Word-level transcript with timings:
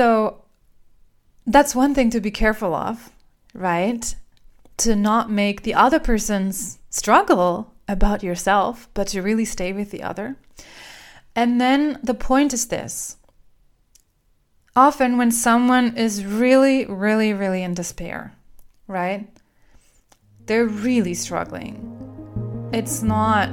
So 0.00 0.44
that's 1.46 1.74
one 1.74 1.94
thing 1.94 2.08
to 2.08 2.22
be 2.22 2.30
careful 2.30 2.74
of, 2.74 3.10
right? 3.52 4.14
To 4.78 4.96
not 4.96 5.30
make 5.30 5.60
the 5.60 5.74
other 5.74 6.00
person's 6.00 6.78
struggle 6.88 7.74
about 7.86 8.22
yourself, 8.22 8.88
but 8.94 9.08
to 9.08 9.20
really 9.20 9.44
stay 9.44 9.74
with 9.74 9.90
the 9.90 10.02
other. 10.02 10.36
And 11.36 11.60
then 11.60 11.98
the 12.02 12.14
point 12.14 12.54
is 12.54 12.68
this 12.68 13.18
often 14.74 15.18
when 15.18 15.30
someone 15.30 15.94
is 15.98 16.24
really, 16.24 16.86
really, 16.86 17.34
really 17.34 17.62
in 17.62 17.74
despair, 17.74 18.32
right? 18.86 19.28
They're 20.46 20.64
really 20.64 21.12
struggling. 21.12 21.76
It's 22.72 23.02
not 23.02 23.50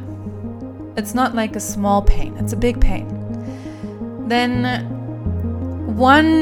it's 0.95 1.13
not 1.13 1.35
like 1.35 1.57
a 1.57 1.59
small 1.59 2.03
pain, 2.03 2.37
it's 2.37 2.53
a 2.53 2.63
big 2.67 2.79
pain. 2.79 3.09
Then 4.29 4.96
one 5.87 6.41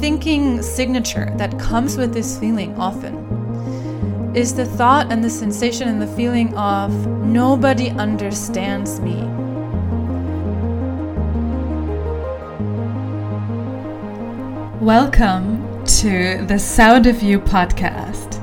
thinking 0.00 0.60
signature 0.60 1.32
that 1.38 1.58
comes 1.58 1.96
with 1.96 2.12
this 2.12 2.38
feeling 2.38 2.78
often 2.78 3.16
is 4.36 4.54
the 4.54 4.66
thought 4.66 5.10
and 5.10 5.24
the 5.24 5.30
sensation 5.30 5.88
and 5.88 6.00
the 6.00 6.06
feeling 6.08 6.54
of 6.58 6.92
nobody 7.06 7.88
understands 7.88 9.00
me. 9.00 9.14
Welcome 14.78 15.82
to 15.84 16.44
the 16.46 16.58
Sound 16.58 17.06
of 17.06 17.22
You 17.22 17.40
podcast. 17.40 18.38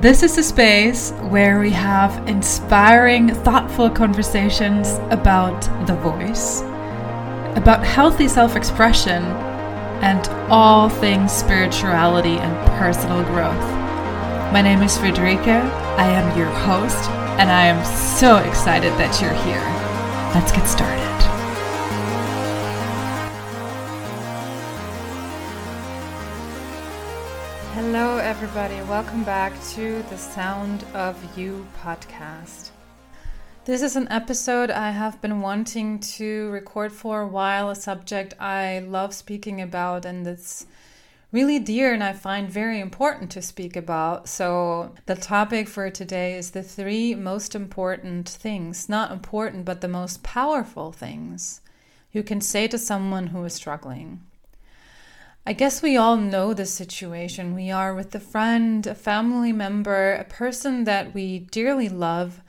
This 0.00 0.22
is 0.22 0.38
a 0.38 0.44
space 0.44 1.10
where 1.22 1.58
we 1.58 1.70
have 1.70 2.28
inspiring, 2.28 3.34
thoughtful 3.34 3.90
conversations 3.90 4.92
about 5.10 5.60
the 5.88 5.96
voice, 5.96 6.60
about 7.56 7.84
healthy 7.84 8.28
self 8.28 8.54
expression, 8.54 9.24
and 10.02 10.28
all 10.50 10.88
things 10.88 11.32
spirituality 11.32 12.36
and 12.38 12.68
personal 12.78 13.22
growth. 13.24 13.60
My 14.52 14.62
name 14.62 14.82
is 14.82 14.96
Friederike. 14.96 15.46
I 15.46 16.06
am 16.06 16.38
your 16.38 16.50
host, 16.50 17.10
and 17.40 17.50
I 17.50 17.64
am 17.64 17.84
so 17.84 18.36
excited 18.38 18.92
that 18.94 19.20
you're 19.20 19.32
here. 19.44 19.62
Let's 20.34 20.52
get 20.52 20.66
started. 20.66 21.06
Hello, 27.72 28.18
everybody. 28.18 28.76
Welcome 28.88 29.24
back 29.24 29.52
to 29.74 30.02
the 30.10 30.18
Sound 30.18 30.84
of 30.94 31.16
You 31.38 31.66
podcast. 31.82 32.70
This 33.66 33.82
is 33.82 33.96
an 33.96 34.06
episode 34.12 34.70
I 34.70 34.92
have 34.92 35.20
been 35.20 35.40
wanting 35.40 35.98
to 35.98 36.50
record 36.50 36.92
for 36.92 37.22
a 37.22 37.26
while, 37.26 37.68
a 37.68 37.74
subject 37.74 38.32
I 38.38 38.78
love 38.78 39.12
speaking 39.12 39.60
about, 39.60 40.04
and 40.04 40.24
it's 40.24 40.66
really 41.32 41.58
dear 41.58 41.92
and 41.92 42.04
I 42.04 42.12
find 42.12 42.48
very 42.48 42.78
important 42.78 43.28
to 43.32 43.42
speak 43.42 43.74
about. 43.74 44.28
So, 44.28 44.94
the 45.06 45.16
topic 45.16 45.66
for 45.66 45.90
today 45.90 46.38
is 46.38 46.52
the 46.52 46.62
three 46.62 47.16
most 47.16 47.56
important 47.56 48.28
things, 48.28 48.88
not 48.88 49.10
important, 49.10 49.64
but 49.64 49.80
the 49.80 49.88
most 49.88 50.22
powerful 50.22 50.92
things 50.92 51.60
you 52.12 52.22
can 52.22 52.40
say 52.40 52.68
to 52.68 52.78
someone 52.78 53.26
who 53.26 53.42
is 53.42 53.54
struggling. 53.54 54.20
I 55.44 55.54
guess 55.54 55.82
we 55.82 55.96
all 55.96 56.16
know 56.16 56.54
the 56.54 56.66
situation. 56.66 57.52
We 57.52 57.72
are 57.72 57.96
with 57.96 58.14
a 58.14 58.20
friend, 58.20 58.86
a 58.86 58.94
family 58.94 59.52
member, 59.52 60.12
a 60.12 60.22
person 60.22 60.84
that 60.84 61.14
we 61.14 61.40
dearly 61.40 61.88
love, 61.88 62.42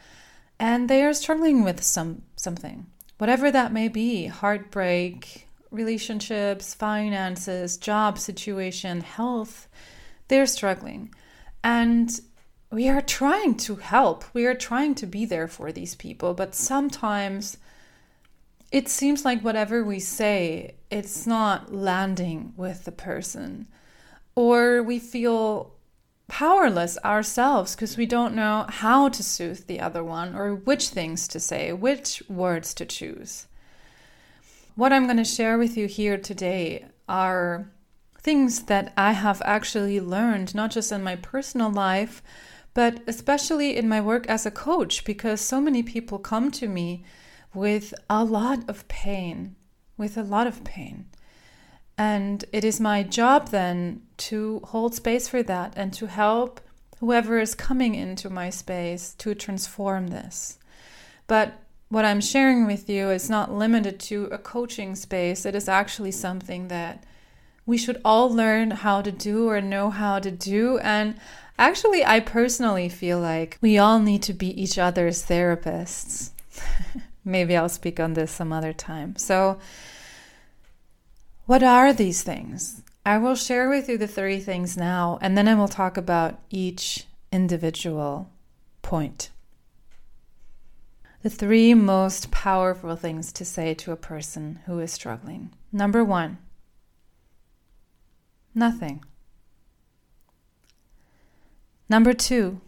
and 0.60 0.90
they 0.90 1.04
are 1.04 1.14
struggling 1.14 1.64
with 1.64 1.84
some 1.84 2.24
something. 2.36 2.88
Whatever 3.18 3.52
that 3.52 3.74
may 3.74 3.88
be, 3.88 4.28
heartbreak, 4.28 5.48
relationships, 5.72 6.74
finances, 6.74 7.78
job 7.78 8.18
situation, 8.20 9.02
health, 9.02 9.68
they're 10.28 10.46
struggling. 10.46 11.14
And 11.64 12.10
we 12.72 12.90
are 12.90 13.02
trying 13.02 13.56
to 13.56 13.76
help. 13.76 14.24
We 14.34 14.46
are 14.46 14.54
trying 14.54 14.96
to 14.96 15.08
be 15.08 15.26
there 15.26 15.48
for 15.48 15.72
these 15.72 15.96
people, 15.96 16.34
but 16.34 16.54
sometimes 16.54 17.58
it 18.72 18.90
seems 18.90 19.24
like 19.24 19.42
whatever 19.44 19.84
we 19.84 20.00
say, 20.00 20.76
it's 20.92 21.26
not 21.26 21.74
landing 21.74 22.54
with 22.58 22.84
the 22.84 22.92
person. 22.92 23.68
Or 24.36 24.84
we 24.84 25.00
feel 25.00 25.74
powerless 26.28 26.98
ourselves 27.06 27.76
because 27.76 27.98
we 27.98 28.06
don't 28.06 28.36
know 28.36 28.66
how 28.70 29.10
to 29.10 29.24
soothe 29.24 29.66
the 29.68 29.80
other 29.80 30.04
one 30.04 30.36
or 30.36 30.54
which 30.54 30.90
things 30.90 31.28
to 31.30 31.40
say, 31.40 31.72
which 31.72 32.22
words 32.28 32.74
to 32.76 32.86
choose. 32.86 33.48
What 34.76 34.94
I'm 34.94 35.06
going 35.06 35.18
to 35.18 35.24
share 35.24 35.58
with 35.58 35.78
you 35.78 35.88
here 35.88 36.18
today 36.18 36.86
are 37.10 37.72
things 38.20 38.64
that 38.64 38.94
I 38.98 39.14
have 39.14 39.42
actually 39.46 40.00
learned, 40.00 40.54
not 40.54 40.72
just 40.72 40.92
in 40.92 41.02
my 41.02 41.16
personal 41.16 41.72
life, 41.72 42.22
but 42.74 43.00
especially 43.08 43.76
in 43.76 43.90
my 43.90 44.02
work 44.02 44.28
as 44.28 44.46
a 44.46 44.52
coach, 44.52 45.04
because 45.04 45.42
so 45.42 45.60
many 45.60 45.82
people 45.82 46.20
come 46.20 46.52
to 46.52 46.68
me 46.68 47.04
with 47.54 47.94
a 48.10 48.24
lot 48.24 48.70
of 48.70 48.88
pain, 48.88 49.56
with 49.98 50.18
a 50.18 50.24
lot 50.24 50.46
of 50.46 50.64
pain. 50.64 51.08
And 51.98 52.46
it 52.52 52.64
is 52.64 52.80
my 52.80 53.04
job 53.04 53.50
then 53.50 54.04
to 54.18 54.62
hold 54.66 54.94
space 54.94 55.28
for 55.28 55.42
that 55.44 55.74
and 55.76 55.92
to 55.94 56.06
help 56.08 56.62
whoever 57.00 57.40
is 57.40 57.56
coming 57.56 57.96
into 57.96 58.30
my 58.30 58.50
space 58.50 59.14
to 59.16 59.34
transform 59.36 60.08
this. 60.08 60.58
But 61.28 61.60
what 61.90 62.06
I'm 62.06 62.22
sharing 62.22 62.66
with 62.66 62.90
you 62.90 63.10
is 63.10 63.30
not 63.30 63.54
limited 63.54 64.00
to 64.02 64.26
a 64.26 64.38
coaching 64.38 64.96
space. 64.96 65.46
It 65.46 65.56
is 65.56 65.70
actually 65.70 66.12
something 66.12 66.68
that 66.68 67.04
we 67.66 67.78
should 67.78 68.02
all 68.04 68.34
learn 68.34 68.72
how 68.72 69.02
to 69.02 69.12
do 69.12 69.50
or 69.50 69.62
know 69.62 69.90
how 69.90 70.20
to 70.20 70.32
do. 70.32 70.80
And 70.80 71.16
actually, 71.58 72.04
I 72.04 72.20
personally 72.20 72.90
feel 72.90 73.20
like 73.20 73.58
we 73.62 73.78
all 73.78 74.00
need 74.00 74.24
to 74.24 74.34
be 74.34 74.62
each 74.62 74.78
other's 74.78 75.26
therapists. 75.26 76.32
Maybe 77.26 77.56
I'll 77.56 77.70
speak 77.70 78.00
on 78.00 78.14
this 78.14 78.32
some 78.32 78.54
other 78.54 78.74
time. 78.74 79.16
So, 79.18 79.60
what 81.48 81.64
are 81.64 81.92
these 81.92 82.22
things? 82.22 82.84
I 83.04 83.18
will 83.18 83.36
share 83.36 83.70
with 83.70 83.90
you 83.90 83.98
the 83.98 84.08
three 84.08 84.40
things 84.40 84.78
now, 84.78 85.18
and 85.22 85.36
then 85.36 85.48
I 85.48 85.56
will 85.56 85.68
talk 85.68 85.98
about 85.98 86.40
each 86.52 87.08
individual 87.32 88.30
point 88.84 89.32
the 91.24 91.30
three 91.30 91.74
most 91.74 92.32
powerful 92.32 92.96
things 92.96 93.32
to 93.34 93.44
say 93.44 93.74
to 93.74 93.92
a 93.92 93.98
person 93.98 94.60
who 94.66 94.80
is 94.80 94.92
struggling. 94.92 95.54
Number 95.72 96.04
one, 96.04 96.38
nothing. 98.54 99.04
Number 101.90 102.14
two, 102.14 102.62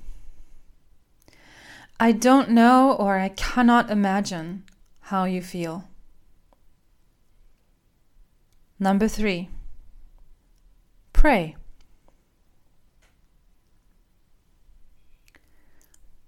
I 1.99 2.11
don't 2.11 2.49
know 2.49 2.93
or 2.93 3.17
I 3.19 3.29
cannot 3.29 3.89
imagine 3.89 4.63
how 5.01 5.25
you 5.25 5.41
feel. 5.41 5.88
Number 8.79 9.07
three, 9.07 9.49
pray. 11.11 11.55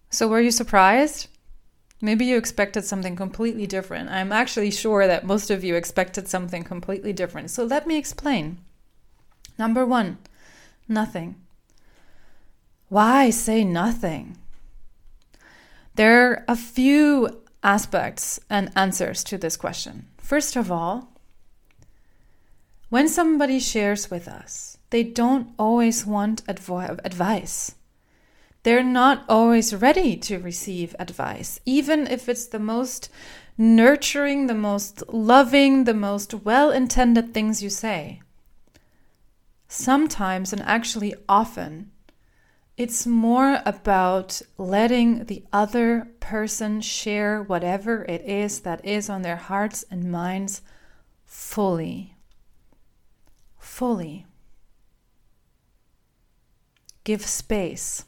So, 0.10 0.28
were 0.28 0.42
you 0.42 0.52
surprised? 0.52 1.28
Maybe 2.02 2.26
you 2.26 2.38
expected 2.38 2.84
something 2.84 3.16
completely 3.16 3.68
different. 3.68 4.10
I'm 4.10 4.32
actually 4.32 4.72
sure 4.72 5.06
that 5.06 5.26
most 5.26 5.52
of 5.52 5.64
you 5.64 5.76
expected 5.76 6.28
something 6.28 6.64
completely 6.64 7.14
different. 7.14 7.52
So 7.52 7.64
let 7.64 7.86
me 7.86 7.96
explain. 7.98 8.58
Number 9.60 9.86
one, 9.86 10.18
nothing. 10.88 11.36
Why 12.90 13.30
say 13.30 13.64
nothing? 13.64 14.38
There 15.94 16.32
are 16.32 16.46
a 16.48 16.56
few 16.56 17.44
aspects 17.62 18.40
and 18.50 18.72
answers 18.76 19.24
to 19.26 19.38
this 19.38 19.56
question. 19.56 20.08
First 20.18 20.56
of 20.56 20.72
all, 20.72 21.11
when 22.92 23.08
somebody 23.08 23.60
shares 23.60 24.12
with 24.12 24.28
us, 24.28 24.78
they 24.92 25.02
don't 25.02 25.50
always 25.58 26.06
want 26.06 26.44
advice 26.48 27.74
they're 28.64 28.84
not 28.84 29.26
always 29.28 29.74
ready 29.74 30.16
to 30.16 30.38
receive 30.38 30.96
advice, 31.00 31.60
even 31.66 32.06
if 32.06 32.30
it's 32.30 32.46
the 32.46 32.60
most 32.60 33.10
nurturing, 33.58 34.48
the 34.48 34.54
most 34.54 35.04
loving, 35.12 35.86
the 35.86 35.96
most 35.96 36.34
well 36.34 36.70
intended 36.70 37.34
things 37.34 37.64
you 37.64 37.70
say. 37.70 38.22
Sometimes, 39.68 40.54
and 40.54 40.62
actually 40.62 41.16
often, 41.28 41.92
it's 42.78 43.08
more 43.08 43.62
about 43.66 44.42
letting 44.58 45.26
the 45.26 45.44
other 45.52 46.12
person 46.20 46.82
share 46.82 47.42
whatever 47.42 48.04
it 48.06 48.22
is 48.22 48.62
that 48.62 48.84
is 48.86 49.10
on 49.10 49.24
their 49.24 49.38
hearts 49.38 49.84
and 49.90 50.12
minds 50.12 50.62
fully. 51.26 52.16
Fully. 53.72 54.26
Give 57.06 57.26
space. 57.26 58.04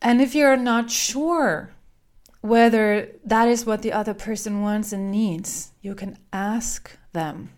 And 0.00 0.22
if 0.22 0.34
you're 0.34 0.56
not 0.56 0.90
sure 0.90 1.74
whether 2.40 3.10
that 3.22 3.48
is 3.48 3.66
what 3.66 3.82
the 3.82 3.92
other 3.92 4.14
person 4.14 4.62
wants 4.62 4.94
and 4.94 5.10
needs, 5.10 5.72
you 5.82 5.94
can 5.94 6.16
ask 6.32 6.96
them 7.12 7.50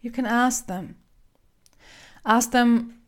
You 0.00 0.10
can 0.10 0.26
ask 0.26 0.66
them. 0.66 0.96
Ask 2.24 2.50
them, 2.50 3.00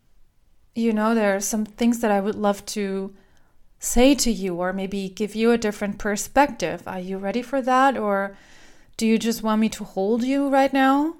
you 0.75 0.93
know, 0.93 1.13
there 1.13 1.35
are 1.35 1.41
some 1.41 1.65
things 1.65 1.99
that 1.99 2.11
I 2.11 2.21
would 2.21 2.35
love 2.35 2.65
to 2.67 3.13
say 3.79 4.15
to 4.15 4.31
you, 4.31 4.55
or 4.55 4.73
maybe 4.73 5.09
give 5.09 5.35
you 5.35 5.51
a 5.51 5.57
different 5.57 5.97
perspective. 5.97 6.87
Are 6.87 6.99
you 6.99 7.17
ready 7.17 7.41
for 7.41 7.61
that? 7.61 7.97
Or 7.97 8.37
do 8.99 9.07
you 9.07 9.17
just 9.17 9.41
want 9.41 9.61
me 9.61 9.69
to 9.69 9.85
hold 9.85 10.23
you 10.23 10.49
right 10.49 10.73
now? 10.73 11.15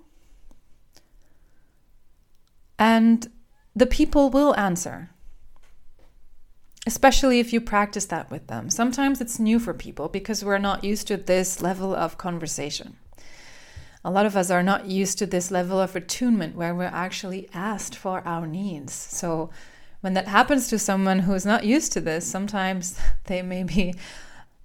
And 2.78 3.32
the 3.74 3.86
people 3.86 4.30
will 4.30 4.54
answer, 4.58 5.12
especially 6.86 7.40
if 7.40 7.54
you 7.54 7.62
practice 7.62 8.06
that 8.08 8.30
with 8.30 8.48
them. 8.48 8.70
Sometimes 8.70 9.22
it's 9.22 9.40
new 9.40 9.60
for 9.60 9.74
people 9.74 10.10
because 10.10 10.44
we're 10.44 10.58
not 10.58 10.84
used 10.84 11.08
to 11.08 11.16
this 11.16 11.62
level 11.62 11.96
of 11.96 12.18
conversation. 12.18 12.98
A 14.04 14.12
lot 14.12 14.26
of 14.26 14.36
us 14.36 14.52
are 14.52 14.64
not 14.64 14.88
used 14.88 15.18
to 15.20 15.26
this 15.26 15.50
level 15.50 15.80
of 15.80 15.96
attunement 15.96 16.58
where 16.58 16.76
we're 16.76 16.84
actually 16.84 17.48
asked 17.54 17.96
for 17.96 18.22
our 18.28 18.46
needs. 18.46 18.92
So, 18.92 19.52
when 20.02 20.16
that 20.16 20.28
happens 20.28 20.68
to 20.68 20.80
someone 20.80 21.20
who 21.20 21.34
is 21.34 21.46
not 21.46 21.64
used 21.64 21.94
to 21.94 22.02
this, 22.02 22.30
sometimes 22.30 23.00
they 23.28 23.42
may 23.42 23.64
be 23.64 23.96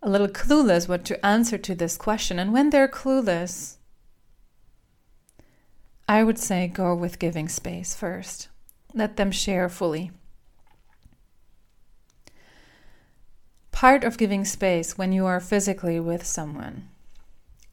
a 0.04 0.10
little 0.10 0.28
clueless 0.28 0.86
what 0.86 1.04
to 1.06 1.26
answer 1.26 1.56
to 1.56 1.74
this 1.74 1.96
question. 1.96 2.38
And 2.38 2.52
when 2.52 2.68
they're 2.68 2.86
clueless, 2.86 3.78
I 6.06 6.22
would 6.22 6.38
say 6.38 6.68
go 6.68 6.94
with 6.94 7.18
giving 7.18 7.48
space 7.48 7.94
first. 7.94 8.48
Let 8.92 9.16
them 9.16 9.32
share 9.32 9.70
fully. 9.70 10.10
Part 13.72 14.04
of 14.04 14.18
giving 14.18 14.44
space 14.44 14.98
when 14.98 15.10
you 15.10 15.24
are 15.24 15.40
physically 15.40 15.98
with 15.98 16.24
someone 16.24 16.90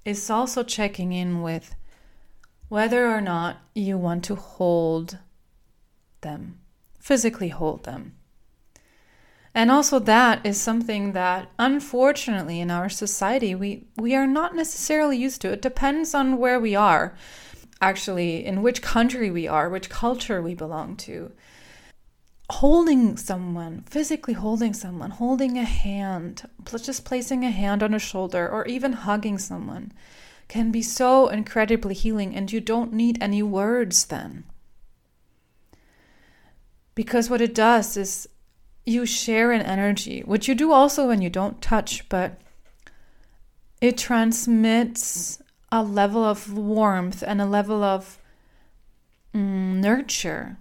is 0.06 0.30
also 0.30 0.64
checking 0.64 1.12
in 1.12 1.42
with 1.42 1.76
whether 2.70 3.12
or 3.12 3.20
not 3.20 3.58
you 3.76 3.98
want 3.98 4.24
to 4.24 4.36
hold 4.36 5.20
them, 6.22 6.60
physically 6.98 7.50
hold 7.50 7.84
them. 7.84 8.14
And 9.54 9.70
also 9.70 10.00
that 10.00 10.46
is 10.46 10.60
something 10.60 11.12
that 11.12 11.50
unfortunately 11.60 12.62
in 12.62 12.72
our 12.72 12.88
society 12.88 13.54
we 13.54 13.86
we 13.98 14.16
are 14.16 14.28
not 14.28 14.56
necessarily 14.56 15.18
used 15.18 15.42
to. 15.42 15.52
It 15.52 15.62
depends 15.62 16.14
on 16.14 16.38
where 16.38 16.60
we 16.60 16.76
are. 16.76 17.16
Actually, 17.82 18.46
in 18.46 18.62
which 18.62 18.82
country 18.82 19.32
we 19.32 19.48
are, 19.48 19.68
which 19.68 19.90
culture 19.90 20.42
we 20.42 20.54
belong 20.54 20.96
to. 20.96 21.32
Holding 22.52 23.18
someone, 23.18 23.84
physically 23.90 24.36
holding 24.36 24.74
someone, 24.74 25.10
holding 25.10 25.58
a 25.58 25.64
hand, 25.64 26.44
just 26.70 27.06
placing 27.06 27.44
a 27.44 27.50
hand 27.50 27.82
on 27.82 27.94
a 27.94 28.00
shoulder, 28.00 28.48
or 28.48 28.66
even 28.68 28.94
hugging 28.94 29.40
someone 29.40 29.92
can 30.48 30.72
be 30.72 30.82
so 30.84 31.28
incredibly 31.30 31.96
healing, 31.96 32.36
and 32.36 32.52
you 32.52 32.60
don't 32.62 32.94
need 32.94 33.18
any 33.22 33.42
words 33.42 34.06
then. 34.06 34.44
Because 36.94 37.30
what 37.30 37.42
it 37.42 37.56
does 37.56 37.98
is 37.98 38.28
you 38.86 39.06
share 39.06 39.52
an 39.52 39.62
energy, 39.62 40.22
which 40.22 40.48
you 40.48 40.56
do 40.56 40.72
also 40.72 41.08
when 41.08 41.22
you 41.22 41.30
don't 41.30 41.62
touch, 41.62 42.08
but 42.10 42.40
it 43.80 43.98
transmits 43.98 45.42
a 45.72 45.84
level 45.84 46.24
of 46.24 46.54
warmth 46.54 47.24
and 47.26 47.42
a 47.42 47.46
level 47.46 47.84
of 47.84 48.20
mm, 49.34 49.76
nurture 49.76 50.58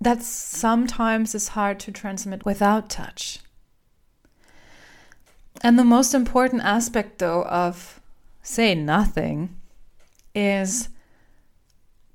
that 0.00 0.22
sometimes 0.22 1.34
is 1.34 1.48
hard 1.48 1.80
to 1.80 1.92
transmit 1.92 2.44
without 2.44 2.90
touch. 2.90 3.40
And 5.62 5.78
the 5.78 5.84
most 5.84 6.12
important 6.14 6.62
aspect, 6.62 7.18
though, 7.18 7.42
of 7.44 8.00
say 8.42 8.74
nothing 8.74 9.56
is 10.34 10.90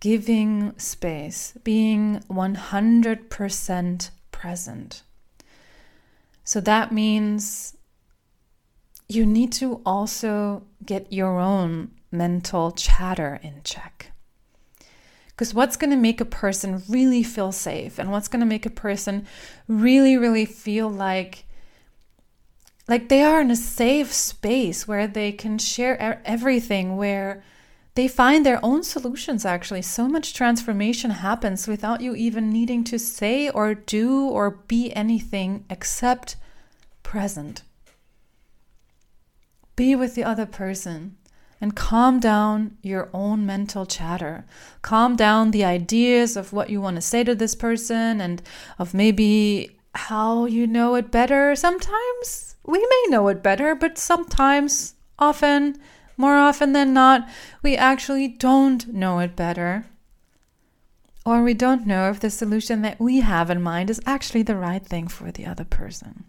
giving 0.01 0.77
space, 0.77 1.53
being 1.63 2.19
100% 2.29 4.09
present. 4.31 5.03
So 6.43 6.59
that 6.59 6.91
means 6.91 7.77
you 9.07 9.25
need 9.25 9.53
to 9.53 9.81
also 9.85 10.63
get 10.85 11.13
your 11.13 11.39
own 11.39 11.91
mental 12.11 12.71
chatter 12.71 13.39
in 13.41 13.61
check. 13.63 14.11
Because 15.27 15.53
what's 15.53 15.77
going 15.77 15.91
to 15.91 15.97
make 15.97 16.19
a 16.19 16.25
person 16.25 16.83
really 16.89 17.23
feel 17.23 17.51
safe 17.51 17.97
and 17.97 18.11
what's 18.11 18.27
going 18.27 18.41
to 18.41 18.45
make 18.45 18.65
a 18.65 18.71
person 18.71 19.25
really, 19.67 20.17
really 20.17 20.45
feel 20.45 20.89
like 20.89 21.45
like 22.87 23.07
they 23.09 23.23
are 23.23 23.39
in 23.39 23.51
a 23.51 23.55
safe 23.55 24.11
space 24.11 24.87
where 24.87 25.07
they 25.07 25.31
can 25.31 25.57
share 25.57 26.21
everything 26.25 26.97
where 26.97 27.41
they 27.95 28.07
find 28.07 28.45
their 28.45 28.63
own 28.63 28.83
solutions 28.83 29.45
actually. 29.45 29.81
So 29.81 30.07
much 30.07 30.33
transformation 30.33 31.11
happens 31.11 31.67
without 31.67 32.01
you 32.01 32.15
even 32.15 32.49
needing 32.49 32.83
to 32.85 32.97
say 32.97 33.49
or 33.49 33.73
do 33.73 34.27
or 34.27 34.51
be 34.67 34.93
anything 34.93 35.65
except 35.69 36.37
present. 37.03 37.63
Be 39.75 39.95
with 39.95 40.15
the 40.15 40.23
other 40.23 40.45
person 40.45 41.17
and 41.59 41.75
calm 41.75 42.19
down 42.19 42.77
your 42.81 43.09
own 43.13 43.45
mental 43.45 43.85
chatter. 43.85 44.45
Calm 44.81 45.15
down 45.15 45.51
the 45.51 45.63
ideas 45.63 46.35
of 46.35 46.53
what 46.53 46.69
you 46.69 46.81
want 46.81 46.95
to 46.95 47.01
say 47.01 47.23
to 47.23 47.35
this 47.35 47.55
person 47.55 48.19
and 48.19 48.41
of 48.79 48.93
maybe 48.93 49.77
how 49.93 50.45
you 50.45 50.65
know 50.65 50.95
it 50.95 51.11
better. 51.11 51.55
Sometimes 51.55 52.55
we 52.65 52.79
may 52.79 53.05
know 53.09 53.27
it 53.27 53.43
better, 53.43 53.75
but 53.75 53.97
sometimes, 53.97 54.95
often, 55.19 55.77
more 56.17 56.37
often 56.37 56.73
than 56.73 56.93
not, 56.93 57.27
we 57.61 57.75
actually 57.75 58.27
don't 58.27 58.87
know 58.93 59.19
it 59.19 59.35
better. 59.35 59.85
Or 61.25 61.43
we 61.43 61.53
don't 61.53 61.85
know 61.85 62.09
if 62.09 62.19
the 62.19 62.29
solution 62.29 62.81
that 62.81 62.99
we 62.99 63.19
have 63.19 63.49
in 63.49 63.61
mind 63.61 63.89
is 63.89 64.01
actually 64.05 64.43
the 64.43 64.55
right 64.55 64.85
thing 64.85 65.07
for 65.07 65.31
the 65.31 65.45
other 65.45 65.65
person. 65.65 66.25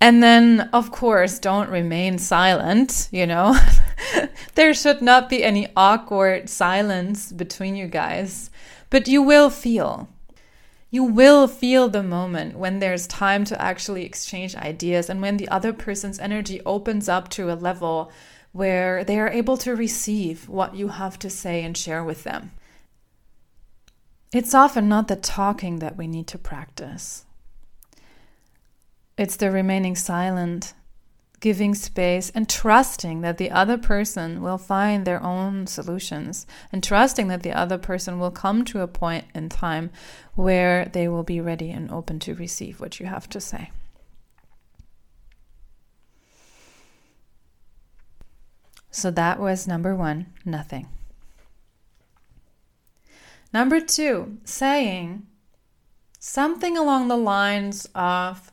And 0.00 0.22
then, 0.22 0.68
of 0.74 0.90
course, 0.90 1.38
don't 1.38 1.70
remain 1.70 2.18
silent, 2.18 3.08
you 3.10 3.26
know. 3.26 3.58
there 4.54 4.74
should 4.74 5.00
not 5.00 5.30
be 5.30 5.42
any 5.42 5.68
awkward 5.74 6.50
silence 6.50 7.32
between 7.32 7.74
you 7.74 7.86
guys, 7.86 8.50
but 8.90 9.08
you 9.08 9.22
will 9.22 9.48
feel 9.48 10.10
you 10.94 11.02
will 11.02 11.48
feel 11.48 11.88
the 11.88 12.04
moment 12.04 12.56
when 12.56 12.78
there's 12.78 13.08
time 13.08 13.44
to 13.44 13.60
actually 13.60 14.04
exchange 14.04 14.54
ideas 14.54 15.10
and 15.10 15.20
when 15.20 15.38
the 15.38 15.48
other 15.48 15.72
person's 15.72 16.20
energy 16.20 16.60
opens 16.64 17.08
up 17.08 17.28
to 17.28 17.50
a 17.50 17.56
level 17.56 18.12
where 18.52 19.02
they 19.02 19.18
are 19.18 19.28
able 19.28 19.56
to 19.56 19.74
receive 19.74 20.48
what 20.48 20.76
you 20.76 20.86
have 20.86 21.18
to 21.18 21.28
say 21.28 21.64
and 21.64 21.76
share 21.76 22.04
with 22.04 22.22
them. 22.22 22.52
It's 24.32 24.54
often 24.54 24.88
not 24.88 25.08
the 25.08 25.16
talking 25.16 25.80
that 25.80 25.96
we 25.96 26.06
need 26.06 26.28
to 26.28 26.38
practice. 26.38 27.24
It's 29.18 29.34
the 29.34 29.50
remaining 29.50 29.96
silent 29.96 30.74
giving 31.40 31.74
space 31.74 32.30
and 32.30 32.48
trusting 32.48 33.20
that 33.20 33.36
the 33.38 33.50
other 33.50 33.76
person 33.76 34.40
will 34.40 34.58
find 34.58 35.04
their 35.04 35.22
own 35.22 35.66
solutions 35.66 36.46
and 36.72 36.82
trusting 36.82 37.28
that 37.28 37.42
the 37.42 37.52
other 37.52 37.78
person 37.78 38.18
will 38.18 38.30
come 38.30 38.64
to 38.64 38.80
a 38.80 38.88
point 38.88 39.26
in 39.34 39.48
time 39.48 39.90
where 40.34 40.86
they 40.86 41.06
will 41.06 41.22
be 41.22 41.40
ready 41.40 41.70
and 41.70 41.90
open 41.90 42.18
to 42.18 42.34
receive 42.34 42.80
what 42.80 42.98
you 42.98 43.06
have 43.06 43.28
to 43.28 43.40
say. 43.40 43.70
So 48.90 49.10
that 49.10 49.40
was 49.40 49.66
number 49.66 49.94
one 49.94 50.26
nothing. 50.44 50.88
Number 53.52 53.80
two, 53.80 54.38
saying 54.44 55.26
something 56.18 56.78
along 56.78 57.08
the 57.08 57.16
lines 57.16 57.88
of, 57.94 58.50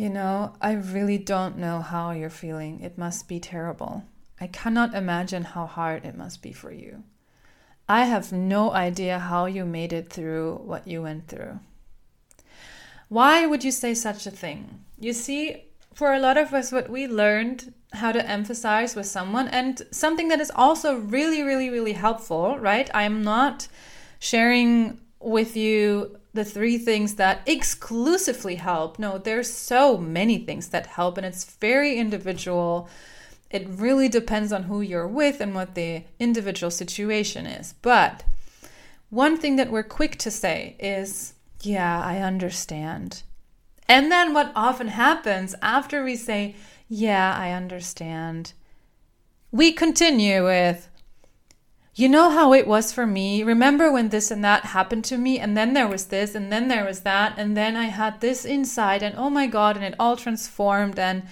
you 0.00 0.08
know, 0.08 0.54
I 0.62 0.72
really 0.72 1.18
don't 1.18 1.58
know 1.58 1.82
how 1.82 2.12
you're 2.12 2.30
feeling. 2.30 2.80
It 2.80 2.96
must 2.96 3.28
be 3.28 3.38
terrible. 3.38 4.02
I 4.40 4.46
cannot 4.46 4.94
imagine 4.94 5.44
how 5.44 5.66
hard 5.66 6.06
it 6.06 6.16
must 6.16 6.40
be 6.40 6.52
for 6.54 6.72
you. 6.72 7.04
I 7.86 8.06
have 8.06 8.32
no 8.32 8.72
idea 8.72 9.18
how 9.18 9.44
you 9.44 9.66
made 9.66 9.92
it 9.92 10.10
through 10.10 10.62
what 10.64 10.86
you 10.86 11.02
went 11.02 11.28
through. 11.28 11.60
Why 13.10 13.44
would 13.44 13.62
you 13.62 13.70
say 13.70 13.92
such 13.92 14.26
a 14.26 14.30
thing? 14.30 14.84
You 14.98 15.12
see, 15.12 15.64
for 15.92 16.14
a 16.14 16.18
lot 16.18 16.38
of 16.38 16.54
us, 16.54 16.72
what 16.72 16.88
we 16.88 17.06
learned 17.06 17.74
how 17.92 18.10
to 18.12 18.26
emphasize 18.26 18.96
with 18.96 19.04
someone, 19.04 19.48
and 19.48 19.82
something 19.90 20.28
that 20.28 20.40
is 20.40 20.52
also 20.54 20.96
really, 20.96 21.42
really, 21.42 21.68
really 21.68 21.92
helpful, 21.92 22.58
right? 22.58 22.88
I'm 22.94 23.22
not 23.22 23.68
sharing 24.18 24.98
with 25.20 25.58
you 25.58 26.19
the 26.32 26.44
three 26.44 26.78
things 26.78 27.16
that 27.16 27.42
exclusively 27.46 28.56
help. 28.56 28.98
No, 28.98 29.18
there's 29.18 29.52
so 29.52 29.96
many 29.96 30.38
things 30.38 30.68
that 30.68 30.86
help, 30.86 31.16
and 31.16 31.26
it's 31.26 31.44
very 31.44 31.98
individual. 31.98 32.88
It 33.50 33.66
really 33.68 34.08
depends 34.08 34.52
on 34.52 34.64
who 34.64 34.80
you're 34.80 35.08
with 35.08 35.40
and 35.40 35.54
what 35.54 35.74
the 35.74 36.04
individual 36.18 36.70
situation 36.70 37.46
is. 37.46 37.74
But 37.82 38.22
one 39.08 39.36
thing 39.36 39.56
that 39.56 39.72
we're 39.72 39.82
quick 39.82 40.16
to 40.18 40.30
say 40.30 40.76
is, 40.78 41.34
Yeah, 41.62 42.00
I 42.00 42.18
understand. 42.18 43.22
And 43.88 44.12
then 44.12 44.32
what 44.32 44.52
often 44.54 44.88
happens 44.88 45.56
after 45.60 46.04
we 46.04 46.14
say, 46.14 46.54
Yeah, 46.88 47.34
I 47.36 47.50
understand. 47.50 48.52
We 49.50 49.72
continue 49.72 50.44
with, 50.44 50.88
You 52.00 52.08
know 52.08 52.30
how 52.30 52.54
it 52.54 52.66
was 52.66 52.94
for 52.94 53.06
me? 53.06 53.42
Remember 53.42 53.92
when 53.92 54.08
this 54.08 54.30
and 54.30 54.42
that 54.42 54.64
happened 54.64 55.04
to 55.04 55.18
me? 55.18 55.38
And 55.38 55.54
then 55.54 55.74
there 55.74 55.86
was 55.86 56.06
this, 56.06 56.34
and 56.34 56.50
then 56.50 56.68
there 56.68 56.86
was 56.86 57.00
that, 57.00 57.34
and 57.36 57.54
then 57.54 57.76
I 57.76 57.84
had 57.84 58.22
this 58.22 58.46
inside, 58.46 59.02
and 59.02 59.14
oh 59.18 59.28
my 59.28 59.46
God, 59.46 59.76
and 59.76 59.84
it 59.84 59.96
all 59.98 60.16
transformed, 60.16 60.98
and 60.98 61.24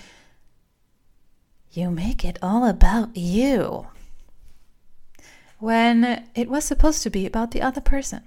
you 1.73 1.91
make 1.91 2.23
it 2.23 2.39
all 2.43 2.67
about 2.67 3.17
you. 3.17 3.87
When 5.59 6.27
it 6.35 6.51
was 6.51 6.67
supposed 6.67 7.03
to 7.05 7.09
be 7.09 7.25
about 7.25 7.53
the 7.53 7.63
other 7.63 7.81
person. 7.81 8.25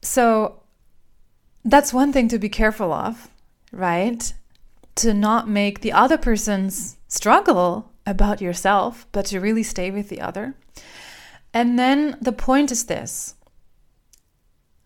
So 0.00 0.62
that's 1.64 1.92
one 1.92 2.12
thing 2.12 2.28
to 2.28 2.38
be 2.38 2.48
careful 2.48 2.92
of, 2.92 3.28
right? 3.72 4.32
To 4.94 5.12
not 5.12 5.48
make 5.48 5.80
the 5.80 5.90
other 5.90 6.16
person's 6.16 6.98
struggle 7.08 7.90
about 8.06 8.40
yourself, 8.40 9.06
but 9.12 9.26
to 9.26 9.40
really 9.40 9.62
stay 9.62 9.90
with 9.90 10.08
the 10.08 10.20
other. 10.20 10.54
And 11.52 11.78
then 11.78 12.16
the 12.20 12.32
point 12.32 12.70
is 12.70 12.84
this 12.86 13.34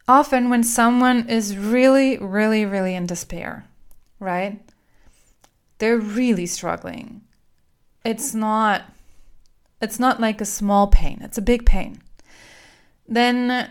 often 0.09 0.51
when 0.51 0.65
someone 0.65 1.29
is 1.29 1.57
really, 1.57 2.19
really, 2.19 2.65
really 2.65 2.95
in 2.95 3.07
despair, 3.07 3.65
right? 4.19 4.61
They're 5.79 5.99
really 5.99 6.47
struggling. 6.47 7.23
It's 8.05 8.35
not 8.35 8.83
it's 9.81 9.99
not 9.99 10.21
like 10.21 10.41
a 10.41 10.45
small 10.45 10.89
pain, 10.89 11.21
it's 11.23 11.39
a 11.39 11.43
big 11.43 11.65
pain. 11.65 12.03
Then 13.09 13.71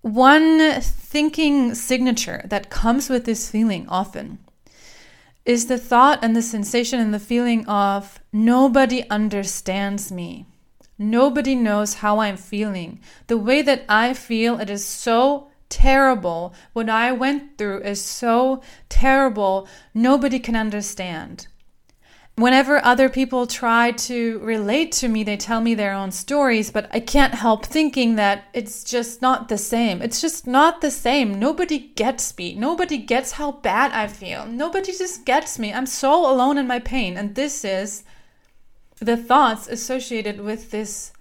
one 0.00 0.80
thinking 0.80 1.74
signature 1.74 2.42
that 2.46 2.70
comes 2.70 3.08
with 3.08 3.24
this 3.24 3.50
feeling 3.50 3.86
often 3.88 4.38
is 5.44 5.66
the 5.66 5.78
thought 5.78 6.20
and 6.22 6.36
the 6.36 6.42
sensation 6.42 7.00
and 7.00 7.12
the 7.12 7.18
feeling 7.18 7.66
of 7.66 8.20
nobody 8.32 9.08
understands 9.10 10.12
me. 10.12 10.46
Nobody 10.98 11.54
knows 11.54 11.94
how 11.94 12.20
I'm 12.20 12.36
feeling. 12.36 13.00
The 13.26 13.38
way 13.38 13.62
that 13.62 13.84
I 13.88 14.14
feel, 14.14 14.60
it 14.60 14.70
is 14.70 14.84
so 14.84 15.48
terrible. 15.68 16.54
What 16.74 16.88
I 16.88 17.12
went 17.12 17.58
through 17.58 17.80
is 17.80 18.04
so 18.04 18.62
terrible. 18.88 19.66
Nobody 19.94 20.38
can 20.38 20.54
understand. 20.54 21.48
Whenever 22.36 22.82
other 22.82 23.10
people 23.10 23.46
try 23.46 23.92
to 23.92 24.38
relate 24.38 24.90
to 24.90 25.06
me, 25.06 25.22
they 25.22 25.36
tell 25.36 25.60
me 25.60 25.74
their 25.74 25.92
own 25.92 26.10
stories, 26.10 26.70
but 26.70 26.88
I 26.90 26.98
can't 26.98 27.34
help 27.34 27.66
thinking 27.66 28.16
that 28.16 28.44
it's 28.54 28.84
just 28.84 29.20
not 29.20 29.48
the 29.48 29.58
same. 29.58 30.00
It's 30.00 30.20
just 30.20 30.46
not 30.46 30.80
the 30.80 30.90
same. 30.90 31.38
Nobody 31.38 31.78
gets 31.78 32.36
me. 32.38 32.54
Nobody 32.54 32.96
gets 32.96 33.32
how 33.32 33.52
bad 33.52 33.92
I 33.92 34.06
feel. 34.06 34.46
Nobody 34.46 34.92
just 34.92 35.26
gets 35.26 35.58
me. 35.58 35.74
I'm 35.74 35.84
so 35.84 36.30
alone 36.30 36.56
in 36.56 36.66
my 36.66 36.78
pain. 36.78 37.18
And 37.18 37.34
this 37.34 37.66
is 37.66 38.02
the 38.98 39.16
thoughts 39.16 39.68
associated 39.68 40.40
with 40.40 40.70
this 40.70 41.12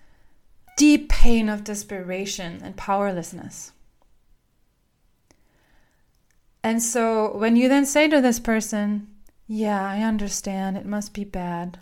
deep 0.78 1.10
pain 1.10 1.50
of 1.50 1.66
desperation 1.66 2.62
and 2.64 2.78
powerlessness. 2.78 3.74
And 6.64 6.82
so 6.82 7.36
when 7.36 7.58
you 7.58 7.68
then 7.68 7.86
say 7.86 8.08
to 8.08 8.22
this 8.22 8.40
person, 8.40 9.08
yeah, 9.54 9.86
I 9.86 10.02
understand. 10.04 10.78
It 10.78 10.86
must 10.86 11.14
be 11.14 11.26
bad. 11.26 11.78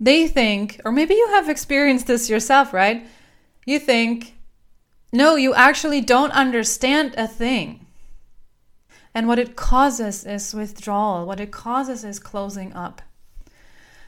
They 0.00 0.26
think, 0.26 0.80
or 0.82 0.90
maybe 0.90 1.12
you 1.12 1.28
have 1.28 1.50
experienced 1.50 2.06
this 2.06 2.30
yourself, 2.30 2.72
right? 2.72 3.06
You 3.66 3.78
think, 3.78 4.34
no, 5.12 5.36
you 5.36 5.52
actually 5.52 6.00
don't 6.00 6.32
understand 6.32 7.14
a 7.18 7.28
thing. 7.28 7.84
And 9.14 9.28
what 9.28 9.38
it 9.38 9.56
causes 9.56 10.24
is 10.24 10.54
withdrawal, 10.54 11.26
what 11.26 11.38
it 11.38 11.50
causes 11.50 12.02
is 12.02 12.18
closing 12.18 12.72
up. 12.72 13.02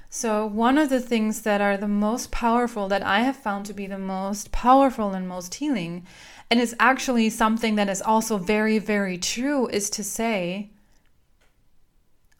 So, 0.09 0.47
one 0.47 0.78
of 0.78 0.88
the 0.88 1.00
things 1.00 1.43
that 1.43 1.61
are 1.61 1.76
the 1.76 1.87
most 1.87 2.31
powerful, 2.31 2.88
that 2.88 3.02
I 3.02 3.21
have 3.21 3.37
found 3.37 3.66
to 3.66 3.75
be 3.75 3.87
the 3.87 3.99
most 3.99 4.50
powerful 4.50 5.12
and 5.12 5.28
most 5.28 5.57
healing, 5.57 6.07
and 6.50 6.59
is 6.59 6.75
actually 6.81 7.28
something 7.28 7.75
that 7.75 7.90
is 7.90 8.00
also 8.00 8.38
very, 8.38 8.78
very 8.78 9.19
true, 9.19 9.69
is 9.69 9.90
to 9.90 10.02
say, 10.02 10.71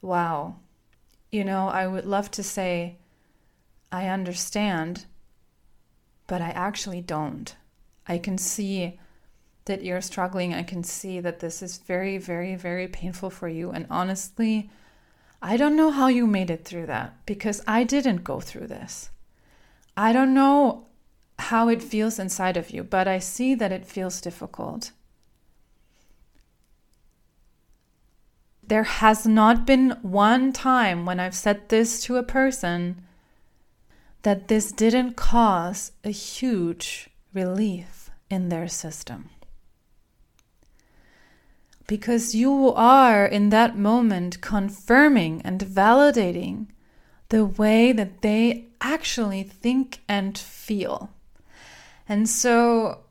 wow, 0.05 0.55
you 1.31 1.43
know, 1.43 1.67
I 1.67 1.87
would 1.87 2.05
love 2.05 2.31
to 2.31 2.43
say, 2.43 2.97
I 3.91 4.07
understand, 4.07 5.05
but 6.27 6.41
I 6.41 6.49
actually 6.49 7.01
don't. 7.01 7.55
I 8.07 8.17
can 8.17 8.37
see 8.37 8.99
that 9.65 9.83
you're 9.83 10.01
struggling. 10.01 10.53
I 10.53 10.63
can 10.63 10.83
see 10.83 11.19
that 11.19 11.39
this 11.39 11.61
is 11.61 11.79
very, 11.79 12.17
very, 12.17 12.55
very 12.55 12.87
painful 12.87 13.29
for 13.31 13.49
you. 13.49 13.71
And 13.71 13.87
honestly, 13.89 14.69
I 15.41 15.57
don't 15.57 15.75
know 15.75 15.91
how 15.91 16.07
you 16.07 16.27
made 16.27 16.49
it 16.49 16.65
through 16.65 16.85
that 16.85 17.25
because 17.25 17.61
I 17.67 17.83
didn't 17.83 18.23
go 18.23 18.39
through 18.39 18.67
this. 18.67 19.09
I 19.97 20.13
don't 20.13 20.33
know 20.33 20.85
how 21.39 21.67
it 21.67 21.81
feels 21.81 22.19
inside 22.19 22.57
of 22.57 22.69
you, 22.69 22.83
but 22.83 23.07
I 23.07 23.19
see 23.19 23.55
that 23.55 23.71
it 23.71 23.85
feels 23.85 24.21
difficult. 24.21 24.91
There 28.67 28.83
has 28.83 29.27
not 29.27 29.65
been 29.65 29.91
one 30.01 30.51
time 30.51 31.05
when 31.05 31.19
I've 31.19 31.35
said 31.35 31.69
this 31.69 32.01
to 32.03 32.17
a 32.17 32.23
person 32.23 33.03
that 34.23 34.47
this 34.47 34.71
didn't 34.71 35.15
cause 35.15 35.91
a 36.03 36.09
huge 36.09 37.09
relief 37.33 38.09
in 38.29 38.49
their 38.49 38.67
system. 38.67 39.29
Because 41.85 42.33
you 42.33 42.73
are 42.73 43.23
in 43.23 43.49
that 43.49 43.77
moment 43.77 44.41
confirming 44.41 45.43
and 45.43 45.61
validating 45.61 46.67
the 47.29 47.45
way 47.45 47.91
that 47.91 48.23
they 48.23 48.65
actually 48.81 49.43
think 49.43 49.99
and 50.09 50.35
feel. 50.35 51.11
And 52.09 52.27
so 52.27 53.01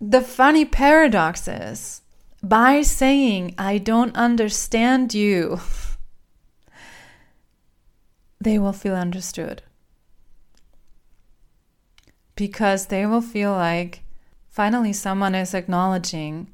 the 0.00 0.20
funny 0.20 0.64
paradox 0.64 1.48
is 1.48 2.02
by 2.42 2.82
saying, 2.82 3.54
I 3.58 3.78
don't 3.78 4.14
understand 4.16 5.14
you, 5.14 5.60
they 8.40 8.58
will 8.58 8.72
feel 8.72 8.94
understood. 8.94 9.62
Because 12.36 12.86
they 12.86 13.04
will 13.04 13.20
feel 13.20 13.50
like 13.52 14.02
finally 14.48 14.92
someone 14.92 15.34
is 15.34 15.54
acknowledging 15.54 16.52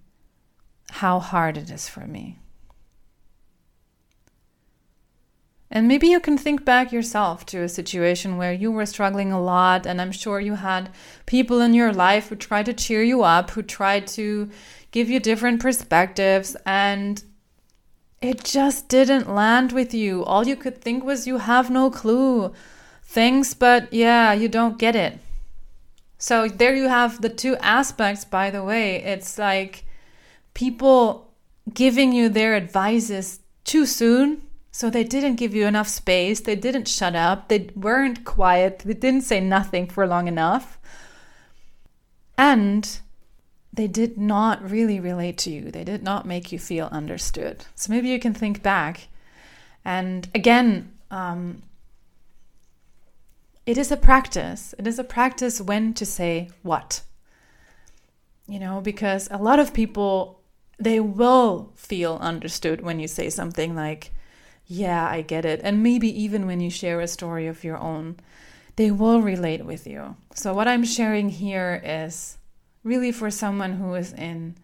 how 0.90 1.20
hard 1.20 1.58
it 1.58 1.70
is 1.70 1.88
for 1.88 2.06
me. 2.06 2.38
And 5.70 5.88
maybe 5.88 6.06
you 6.06 6.20
can 6.20 6.38
think 6.38 6.64
back 6.64 6.92
yourself 6.92 7.44
to 7.46 7.62
a 7.62 7.68
situation 7.68 8.36
where 8.36 8.52
you 8.52 8.70
were 8.70 8.86
struggling 8.86 9.32
a 9.32 9.42
lot, 9.42 9.86
and 9.86 10.00
I'm 10.00 10.12
sure 10.12 10.38
you 10.38 10.54
had 10.54 10.88
people 11.26 11.60
in 11.60 11.74
your 11.74 11.92
life 11.92 12.28
who 12.28 12.36
tried 12.36 12.66
to 12.66 12.72
cheer 12.72 13.02
you 13.02 13.24
up, 13.24 13.50
who 13.50 13.62
tried 13.62 14.06
to 14.08 14.50
give 14.94 15.10
you 15.10 15.18
different 15.18 15.60
perspectives, 15.60 16.56
and 16.64 17.24
it 18.22 18.44
just 18.44 18.88
didn't 18.88 19.28
land 19.28 19.72
with 19.72 19.92
you. 19.92 20.24
All 20.24 20.46
you 20.46 20.54
could 20.54 20.80
think 20.80 21.02
was 21.02 21.26
you 21.26 21.38
have 21.38 21.68
no 21.68 21.90
clue. 21.90 22.52
Thanks, 23.02 23.54
but 23.54 23.92
yeah, 23.92 24.32
you 24.32 24.48
don't 24.48 24.78
get 24.78 24.94
it. 24.94 25.18
So 26.16 26.46
there 26.46 26.76
you 26.76 26.88
have 26.88 27.20
the 27.20 27.28
two 27.28 27.56
aspects, 27.56 28.24
by 28.24 28.50
the 28.50 28.62
way. 28.62 29.02
It's 29.02 29.36
like 29.36 29.84
people 30.54 31.32
giving 31.72 32.12
you 32.12 32.28
their 32.28 32.54
advices 32.54 33.40
too 33.64 33.86
soon. 33.86 34.42
So 34.70 34.90
they 34.90 35.02
didn't 35.02 35.36
give 35.42 35.56
you 35.56 35.66
enough 35.66 35.88
space. 35.88 36.40
They 36.40 36.54
didn't 36.54 36.86
shut 36.86 37.16
up. 37.16 37.48
They 37.48 37.70
weren't 37.74 38.24
quiet. 38.24 38.78
They 38.84 38.94
didn't 38.94 39.22
say 39.22 39.40
nothing 39.40 39.88
for 39.88 40.06
long 40.06 40.28
enough. 40.28 40.78
And 42.38 43.00
they 43.74 43.88
did 43.88 44.16
not 44.16 44.70
really 44.70 45.00
relate 45.00 45.36
to 45.38 45.50
you. 45.50 45.70
They 45.70 45.82
did 45.82 46.02
not 46.02 46.26
make 46.26 46.52
you 46.52 46.58
feel 46.58 46.88
understood. 46.92 47.64
So 47.74 47.92
maybe 47.92 48.08
you 48.08 48.20
can 48.20 48.32
think 48.32 48.62
back. 48.62 49.08
And 49.84 50.28
again, 50.32 50.92
um, 51.10 51.62
it 53.66 53.76
is 53.76 53.90
a 53.90 53.96
practice. 53.96 54.74
It 54.78 54.86
is 54.86 54.98
a 54.98 55.04
practice 55.04 55.60
when 55.60 55.92
to 55.94 56.06
say 56.06 56.50
what. 56.62 57.02
You 58.46 58.60
know, 58.60 58.80
because 58.80 59.28
a 59.30 59.38
lot 59.38 59.58
of 59.58 59.74
people, 59.74 60.40
they 60.78 61.00
will 61.00 61.72
feel 61.74 62.18
understood 62.20 62.80
when 62.80 63.00
you 63.00 63.08
say 63.08 63.28
something 63.28 63.74
like, 63.74 64.12
yeah, 64.66 65.08
I 65.08 65.22
get 65.22 65.44
it. 65.44 65.60
And 65.64 65.82
maybe 65.82 66.08
even 66.22 66.46
when 66.46 66.60
you 66.60 66.70
share 66.70 67.00
a 67.00 67.08
story 67.08 67.48
of 67.48 67.64
your 67.64 67.78
own, 67.78 68.16
they 68.76 68.90
will 68.90 69.20
relate 69.20 69.64
with 69.64 69.86
you. 69.86 70.16
So, 70.34 70.52
what 70.52 70.68
I'm 70.68 70.84
sharing 70.84 71.28
here 71.28 71.80
is 71.84 72.38
really 72.84 73.10
for 73.10 73.30
someone 73.30 73.74
who 73.74 73.94
is 73.94 74.12
in 74.12 74.54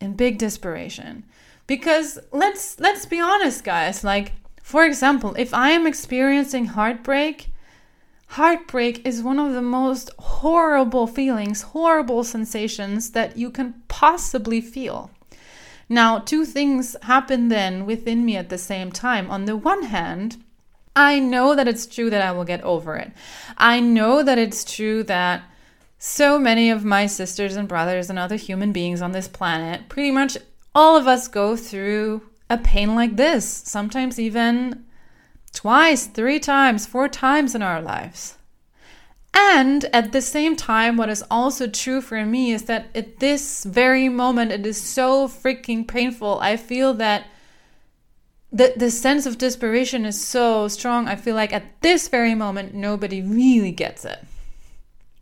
in 0.00 0.14
big 0.14 0.38
desperation 0.38 1.24
because 1.66 2.18
let's 2.32 2.78
let's 2.80 3.04
be 3.04 3.20
honest 3.20 3.64
guys 3.64 4.04
like 4.04 4.32
for 4.62 4.84
example 4.84 5.34
if 5.36 5.52
i 5.52 5.70
am 5.70 5.86
experiencing 5.86 6.66
heartbreak 6.66 7.50
heartbreak 8.28 9.04
is 9.06 9.22
one 9.22 9.38
of 9.38 9.52
the 9.52 9.62
most 9.62 10.10
horrible 10.18 11.06
feelings 11.06 11.62
horrible 11.62 12.22
sensations 12.22 13.10
that 13.10 13.36
you 13.36 13.50
can 13.50 13.74
possibly 13.88 14.60
feel 14.60 15.10
Now, 15.88 16.18
two 16.18 16.44
things 16.44 16.96
happen 17.02 17.48
then 17.48 17.86
within 17.86 18.24
me 18.24 18.36
at 18.36 18.50
the 18.50 18.58
same 18.58 18.92
time. 18.92 19.30
On 19.30 19.46
the 19.46 19.56
one 19.56 19.84
hand, 19.84 20.36
I 20.94 21.18
know 21.18 21.54
that 21.54 21.68
it's 21.68 21.86
true 21.86 22.10
that 22.10 22.20
I 22.20 22.32
will 22.32 22.44
get 22.44 22.62
over 22.62 22.96
it. 22.96 23.12
I 23.56 23.80
know 23.80 24.22
that 24.22 24.38
it's 24.38 24.64
true 24.64 25.02
that 25.04 25.42
so 25.98 26.38
many 26.38 26.70
of 26.70 26.84
my 26.84 27.06
sisters 27.06 27.56
and 27.56 27.66
brothers 27.66 28.08
and 28.08 28.18
other 28.18 28.36
human 28.36 28.72
beings 28.72 29.02
on 29.02 29.12
this 29.12 29.28
planet, 29.28 29.88
pretty 29.88 30.12
much 30.12 30.38
all 30.74 30.96
of 30.96 31.08
us 31.08 31.26
go 31.28 31.56
through 31.56 32.22
a 32.48 32.56
pain 32.56 32.94
like 32.94 33.16
this, 33.16 33.46
sometimes 33.46 34.18
even 34.18 34.84
twice, 35.52 36.06
three 36.06 36.38
times, 36.38 36.86
four 36.86 37.08
times 37.08 37.54
in 37.54 37.62
our 37.62 37.82
lives. 37.82 38.36
And 39.34 39.84
at 39.92 40.12
the 40.12 40.22
same 40.22 40.56
time, 40.56 40.96
what 40.96 41.08
is 41.08 41.24
also 41.30 41.66
true 41.66 42.00
for 42.00 42.24
me 42.24 42.52
is 42.52 42.64
that 42.64 42.86
at 42.94 43.18
this 43.18 43.64
very 43.64 44.08
moment, 44.08 44.52
it 44.52 44.64
is 44.64 44.80
so 44.80 45.28
freaking 45.28 45.86
painful. 45.86 46.38
I 46.40 46.56
feel 46.56 46.94
that 46.94 47.26
the, 48.50 48.72
the 48.76 48.90
sense 48.90 49.26
of 49.26 49.36
desperation 49.36 50.06
is 50.06 50.22
so 50.22 50.68
strong. 50.68 51.06
I 51.06 51.16
feel 51.16 51.34
like 51.34 51.52
at 51.52 51.82
this 51.82 52.08
very 52.08 52.34
moment, 52.34 52.72
nobody 52.72 53.20
really 53.20 53.72
gets 53.72 54.04
it. 54.04 54.18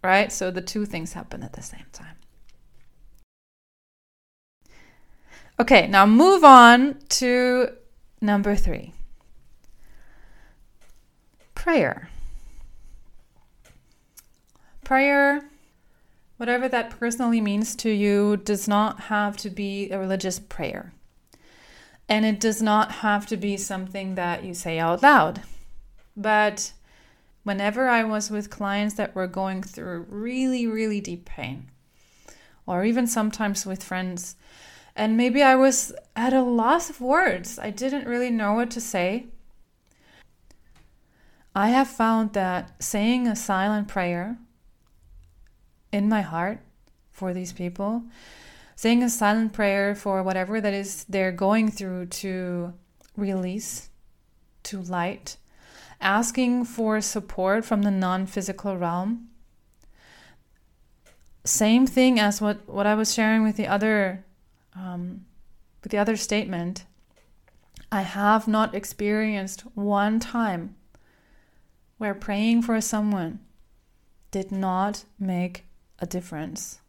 Right? 0.06 0.30
So 0.30 0.52
the 0.52 0.62
two 0.62 0.86
things 0.86 1.14
happen 1.14 1.42
at 1.42 1.54
the 1.54 1.62
same 1.62 1.86
time. 1.92 2.14
Okay, 5.58 5.88
now 5.88 6.06
move 6.06 6.44
on 6.44 6.98
to 7.08 7.70
number 8.20 8.54
three 8.54 8.92
prayer. 11.56 12.08
Prayer, 14.84 15.48
whatever 16.36 16.68
that 16.68 16.90
personally 16.90 17.40
means 17.40 17.74
to 17.74 17.90
you, 17.90 18.36
does 18.36 18.68
not 18.68 19.00
have 19.00 19.36
to 19.38 19.50
be 19.50 19.90
a 19.90 19.98
religious 19.98 20.38
prayer. 20.38 20.92
And 22.08 22.24
it 22.24 22.38
does 22.38 22.62
not 22.62 22.92
have 23.02 23.26
to 23.26 23.36
be 23.36 23.56
something 23.56 24.14
that 24.14 24.44
you 24.44 24.54
say 24.54 24.78
out 24.78 25.02
loud. 25.02 25.42
But 26.16 26.72
whenever 27.46 27.88
I 27.88 28.02
was 28.02 28.28
with 28.28 28.50
clients 28.50 28.96
that 28.96 29.14
were 29.14 29.28
going 29.28 29.62
through 29.62 30.04
really, 30.08 30.66
really 30.66 31.00
deep 31.00 31.24
pain, 31.24 31.70
or 32.66 32.84
even 32.84 33.06
sometimes 33.06 33.64
with 33.64 33.84
friends, 33.84 34.34
and 34.96 35.16
maybe 35.16 35.44
I 35.44 35.54
was 35.54 35.92
at 36.16 36.32
a 36.32 36.42
loss 36.42 36.90
of 36.90 37.00
words, 37.00 37.56
I 37.56 37.70
didn't 37.70 38.08
really 38.08 38.30
know 38.30 38.54
what 38.54 38.72
to 38.72 38.80
say. 38.80 39.26
I 41.54 41.68
have 41.68 41.86
found 41.86 42.32
that 42.32 42.82
saying 42.82 43.28
a 43.28 43.36
silent 43.36 43.86
prayer 43.86 44.38
in 45.92 46.08
my 46.08 46.22
heart 46.22 46.58
for 47.12 47.32
these 47.32 47.52
people, 47.52 48.02
saying 48.74 49.04
a 49.04 49.08
silent 49.08 49.52
prayer 49.52 49.94
for 49.94 50.20
whatever 50.20 50.60
that 50.60 50.74
is 50.74 51.04
they're 51.04 51.30
going 51.30 51.70
through 51.70 52.06
to 52.06 52.74
release, 53.16 53.88
to 54.64 54.80
light, 54.82 55.36
asking 56.00 56.64
for 56.64 57.00
support 57.00 57.64
from 57.64 57.82
the 57.82 57.90
non 57.90 58.26
physical 58.26 58.76
realm. 58.76 59.28
Same 61.44 61.86
thing 61.86 62.18
as 62.18 62.40
what, 62.40 62.68
what 62.68 62.86
I 62.86 62.94
was 62.94 63.14
sharing 63.14 63.44
with 63.44 63.56
the 63.56 63.66
other 63.66 64.24
um, 64.74 65.24
with 65.82 65.92
the 65.92 65.98
other 65.98 66.16
statement. 66.16 66.84
I 67.92 68.02
have 68.02 68.48
not 68.48 68.74
experienced 68.74 69.60
one 69.74 70.18
time 70.18 70.74
where 71.98 72.14
praying 72.14 72.62
for 72.62 72.80
someone 72.80 73.38
did 74.30 74.50
not 74.50 75.04
make 75.18 75.64
a 75.98 76.06
difference. 76.06 76.80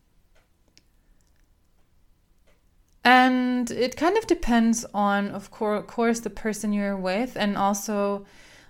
And 3.03 3.71
it 3.71 3.95
kind 3.95 4.17
of 4.17 4.27
depends 4.27 4.85
on, 4.93 5.29
of 5.29 5.49
course, 5.49 6.19
the 6.19 6.29
person 6.29 6.73
you're 6.73 6.97
with 6.97 7.38
and 7.38 7.58
also 7.58 8.25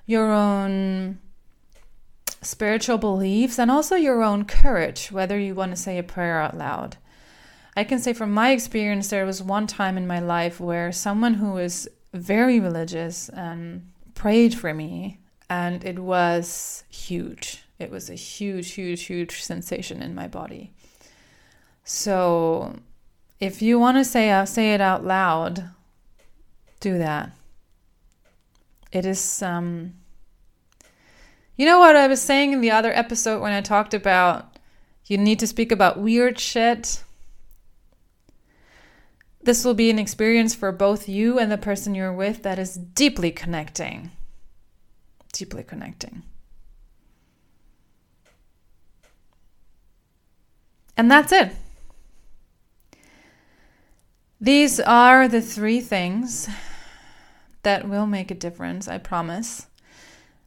your 0.08 0.32
own 0.32 1.20
spiritual 2.42 2.98
beliefs 2.98 3.60
and 3.60 3.70
also 3.70 3.96
your 3.96 4.24
own 4.24 4.46
courage, 4.46 5.12
whether 5.12 5.38
you 5.38 5.54
want 5.54 5.72
to 5.72 5.78
say 5.78 6.00
a 6.00 6.04
prayer 6.04 6.42
out 6.42 6.58
loud. 6.58 6.98
I 7.76 7.84
can 7.84 8.00
say 8.00 8.14
from 8.14 8.32
my 8.32 8.52
experience, 8.52 9.10
there 9.10 9.26
was 9.26 9.44
one 9.44 9.68
time 9.68 9.98
in 9.98 10.08
my 10.08 10.20
life 10.20 10.60
where 10.60 10.92
someone 10.92 11.36
who 11.36 11.52
was 11.52 11.88
very 12.14 12.60
religious 12.60 13.30
and 13.30 13.92
prayed 14.16 14.56
for 14.56 14.74
me, 14.74 15.20
and 15.50 15.84
it 15.84 16.00
was 16.00 16.84
huge. 16.90 17.64
It 17.78 17.92
was 17.92 18.10
a 18.10 18.16
huge, 18.16 18.72
huge, 18.72 19.04
huge 19.04 19.44
sensation 19.44 20.02
in 20.02 20.16
my 20.16 20.28
body. 20.28 20.74
So, 21.84 22.78
if 23.40 23.62
you 23.62 23.78
want 23.78 23.98
to 23.98 24.04
say 24.04 24.32
uh, 24.32 24.46
say 24.46 24.74
it 24.74 24.82
out 24.82 25.06
loud, 25.06 25.70
do 26.80 26.98
that. 26.98 27.32
It 28.92 29.06
is 29.06 29.44
um 29.44 29.94
You 31.58 31.66
know 31.66 31.80
what 31.80 31.96
I 31.96 32.08
was 32.08 32.22
saying 32.22 32.54
in 32.54 32.62
the 32.62 32.70
other 32.70 32.94
episode 32.94 33.42
when 33.42 33.52
I 33.52 33.62
talked 33.62 33.96
about 33.96 34.60
you 35.08 35.18
need 35.18 35.40
to 35.40 35.48
speak 35.48 35.72
about 35.72 36.00
weird 36.00 36.40
shit? 36.40 37.04
This 39.42 39.66
will 39.66 39.74
be 39.74 39.90
an 39.90 39.98
experience 39.98 40.54
for 40.54 40.72
both 40.72 41.10
you 41.10 41.40
and 41.40 41.52
the 41.52 41.58
person 41.58 41.96
you're 41.96 42.14
with 42.14 42.44
that 42.44 42.60
is 42.60 42.76
deeply 42.76 43.32
connecting. 43.32 44.12
Deeply 45.32 45.64
connecting. 45.64 46.22
And 50.96 51.10
that's 51.10 51.32
it. 51.32 51.54
These 54.40 54.80
are 54.80 55.28
the 55.28 55.42
three 55.42 55.80
things 55.82 56.50
that 57.64 57.90
will 57.90 58.06
make 58.06 58.30
a 58.30 58.36
difference, 58.36 58.88
I 58.88 59.00
promise. 59.00 59.68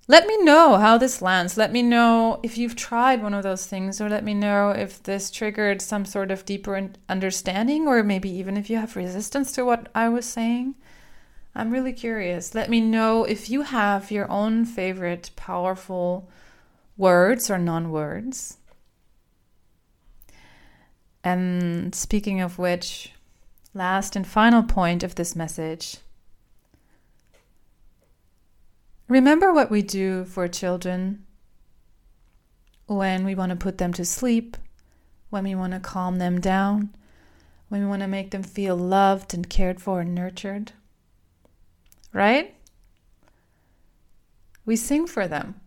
Let 0.08 0.26
me 0.26 0.42
know 0.42 0.76
how 0.76 0.98
this 0.98 1.22
lands. 1.22 1.56
Let 1.56 1.72
me 1.72 1.82
know 1.82 2.40
if 2.42 2.58
you've 2.58 2.74
tried 2.74 3.22
one 3.22 3.34
of 3.34 3.42
those 3.42 3.66
things, 3.66 4.00
or 4.00 4.08
let 4.08 4.24
me 4.24 4.34
know 4.34 4.70
if 4.70 5.02
this 5.02 5.30
triggered 5.30 5.80
some 5.80 6.04
sort 6.04 6.30
of 6.30 6.44
deeper 6.44 6.90
understanding, 7.08 7.86
or 7.86 8.02
maybe 8.02 8.28
even 8.28 8.56
if 8.56 8.68
you 8.68 8.76
have 8.78 8.96
resistance 8.96 9.52
to 9.52 9.64
what 9.64 9.88
I 9.94 10.08
was 10.08 10.26
saying. 10.26 10.74
I'm 11.54 11.70
really 11.70 11.92
curious. 11.92 12.54
Let 12.54 12.70
me 12.70 12.80
know 12.80 13.24
if 13.24 13.50
you 13.50 13.62
have 13.62 14.10
your 14.10 14.30
own 14.30 14.64
favorite 14.64 15.30
powerful 15.36 16.28
words 16.96 17.50
or 17.50 17.58
non 17.58 17.90
words. 17.90 18.58
And 21.22 21.94
speaking 21.94 22.40
of 22.40 22.58
which, 22.58 23.12
last 23.74 24.16
and 24.16 24.26
final 24.26 24.62
point 24.62 25.02
of 25.02 25.14
this 25.14 25.36
message 25.36 25.98
remember 29.10 29.52
what 29.52 29.70
we 29.70 29.82
do 29.82 30.24
for 30.24 30.46
children 30.46 31.26
when 32.86 33.24
we 33.24 33.34
want 33.34 33.50
to 33.50 33.56
put 33.56 33.78
them 33.78 33.92
to 33.92 34.04
sleep, 34.04 34.56
when 35.28 35.44
we 35.44 35.54
want 35.54 35.72
to 35.72 35.80
calm 35.80 36.18
them 36.18 36.40
down, 36.40 36.94
when 37.68 37.82
we 37.82 37.88
want 37.88 38.02
to 38.02 38.08
make 38.08 38.30
them 38.30 38.42
feel 38.42 38.76
loved 38.76 39.34
and 39.34 39.50
cared 39.50 39.80
for 39.80 40.00
and 40.00 40.14
nurtured. 40.14 40.72
Right? 42.12 42.54
We 44.64 44.76
sing 44.76 45.06
for 45.06 45.26
them. 45.26 45.60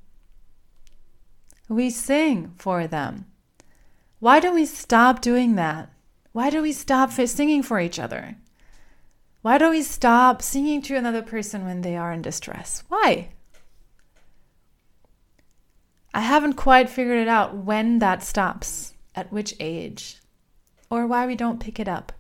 We 1.68 1.90
sing 1.90 2.54
for 2.58 2.88
them. 2.88 3.26
Why 4.20 4.40
do 4.40 4.54
we 4.54 4.66
stop 4.66 5.22
doing 5.22 5.56
that? 5.56 5.92
Why 6.32 6.50
do 6.50 6.62
we 6.62 6.72
stop 6.72 7.12
singing 7.12 7.62
for 7.62 7.80
each 7.80 8.00
other? 8.00 8.38
Why 9.44 9.58
do 9.58 9.70
we 9.72 9.82
stop 9.82 10.42
singing 10.42 10.82
to 10.84 10.96
another 10.96 11.22
person 11.22 11.66
when 11.66 11.82
they 11.82 11.98
are 11.98 12.14
in 12.14 12.22
distress? 12.22 12.82
Why? 12.88 13.28
I 16.14 16.22
haven't 16.22 16.54
quite 16.54 16.90
figured 16.90 17.20
it 17.20 17.28
out 17.28 17.54
when 17.54 18.00
that 18.00 18.24
stops, 18.24 18.94
at 19.14 19.34
which 19.34 19.54
age, 19.60 20.16
or 20.90 21.06
why 21.06 21.28
we 21.28 21.36
don't 21.36 21.60
pick 21.60 21.78
it 21.78 21.90
up. 21.90 22.14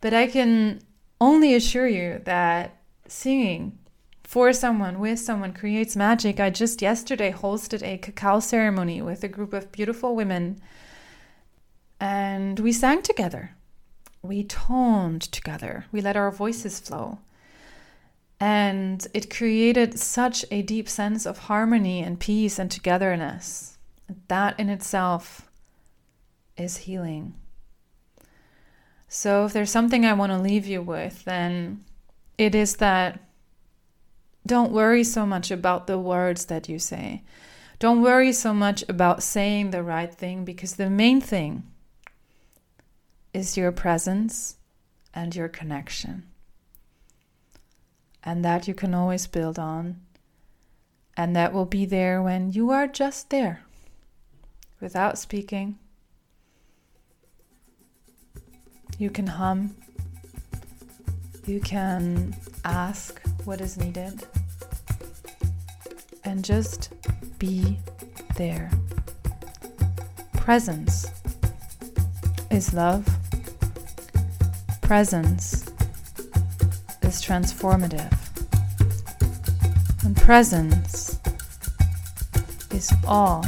But 0.00 0.12
I 0.12 0.26
can 0.26 0.80
only 1.20 1.54
assure 1.54 1.86
you 1.86 2.20
that 2.24 2.78
singing 3.06 3.78
for 4.24 4.52
someone, 4.52 4.98
with 4.98 5.20
someone, 5.20 5.52
creates 5.52 5.94
magic. 5.94 6.40
I 6.40 6.50
just 6.50 6.82
yesterday 6.82 7.30
hosted 7.30 7.80
a 7.84 7.98
cacao 7.98 8.40
ceremony 8.40 9.00
with 9.00 9.22
a 9.22 9.28
group 9.28 9.52
of 9.52 9.70
beautiful 9.70 10.16
women, 10.16 10.60
and 12.00 12.58
we 12.58 12.72
sang 12.72 13.02
together. 13.02 13.54
We 14.22 14.44
toned 14.44 15.22
together. 15.22 15.86
We 15.90 16.00
let 16.00 16.16
our 16.16 16.30
voices 16.30 16.78
flow. 16.78 17.18
And 18.38 19.06
it 19.12 19.34
created 19.34 19.98
such 19.98 20.44
a 20.50 20.62
deep 20.62 20.88
sense 20.88 21.26
of 21.26 21.38
harmony 21.38 22.00
and 22.00 22.18
peace 22.18 22.58
and 22.58 22.70
togetherness. 22.70 23.78
That 24.28 24.58
in 24.58 24.68
itself 24.68 25.48
is 26.56 26.78
healing. 26.78 27.34
So, 29.08 29.44
if 29.44 29.52
there's 29.52 29.70
something 29.70 30.06
I 30.06 30.14
want 30.14 30.32
to 30.32 30.38
leave 30.38 30.66
you 30.66 30.82
with, 30.82 31.24
then 31.24 31.84
it 32.38 32.54
is 32.54 32.76
that 32.76 33.20
don't 34.46 34.72
worry 34.72 35.04
so 35.04 35.24
much 35.24 35.50
about 35.50 35.86
the 35.86 35.98
words 35.98 36.46
that 36.46 36.68
you 36.68 36.78
say. 36.78 37.22
Don't 37.78 38.02
worry 38.02 38.32
so 38.32 38.54
much 38.54 38.84
about 38.88 39.22
saying 39.22 39.70
the 39.70 39.82
right 39.82 40.12
thing 40.12 40.44
because 40.44 40.74
the 40.74 40.90
main 40.90 41.20
thing 41.20 41.64
is 43.34 43.56
your 43.56 43.72
presence 43.72 44.56
and 45.14 45.34
your 45.34 45.48
connection. 45.48 46.24
And 48.22 48.44
that 48.44 48.68
you 48.68 48.74
can 48.74 48.94
always 48.94 49.26
build 49.26 49.58
on. 49.58 50.00
And 51.16 51.34
that 51.36 51.52
will 51.52 51.66
be 51.66 51.84
there 51.84 52.22
when 52.22 52.52
you 52.52 52.70
are 52.70 52.86
just 52.86 53.30
there, 53.30 53.64
without 54.80 55.18
speaking. 55.18 55.78
You 58.98 59.10
can 59.10 59.26
hum. 59.26 59.76
You 61.46 61.60
can 61.60 62.36
ask 62.64 63.20
what 63.44 63.60
is 63.60 63.76
needed. 63.76 64.24
And 66.24 66.44
just 66.44 66.90
be 67.38 67.78
there. 68.36 68.70
Presence 70.34 71.10
is 72.50 72.72
love. 72.72 73.21
Presence 74.92 75.62
is 77.00 77.22
transformative. 77.22 78.12
And 80.04 80.14
presence 80.14 81.18
is 82.70 82.92
all 83.08 83.42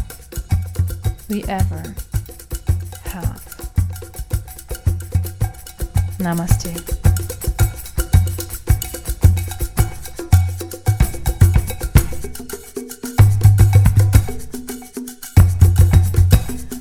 we 1.28 1.44
ever 1.44 1.82
have. 3.04 3.44
Namaste. 6.16 6.72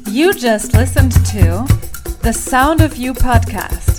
You 0.10 0.34
just 0.34 0.74
listened 0.74 1.12
to 1.12 1.66
the 2.22 2.32
Sound 2.32 2.80
of 2.80 2.96
You 2.96 3.14
podcast. 3.14 3.93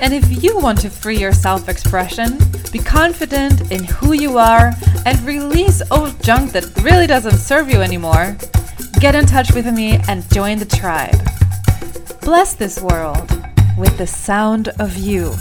And 0.00 0.12
if 0.12 0.42
you 0.42 0.58
want 0.58 0.80
to 0.80 0.90
free 0.90 1.18
your 1.18 1.32
self 1.32 1.68
expression, 1.68 2.38
be 2.72 2.78
confident 2.78 3.70
in 3.70 3.84
who 3.84 4.12
you 4.12 4.38
are, 4.38 4.72
and 5.06 5.20
release 5.22 5.82
old 5.90 6.22
junk 6.22 6.52
that 6.52 6.64
really 6.82 7.06
doesn't 7.06 7.38
serve 7.38 7.70
you 7.70 7.80
anymore, 7.80 8.36
get 9.00 9.14
in 9.14 9.26
touch 9.26 9.52
with 9.52 9.66
me 9.72 10.00
and 10.08 10.28
join 10.32 10.58
the 10.58 10.64
tribe. 10.64 11.16
Bless 12.20 12.54
this 12.54 12.80
world 12.80 13.30
with 13.78 13.96
the 13.98 14.06
sound 14.06 14.68
of 14.78 14.96
you. 14.96 15.34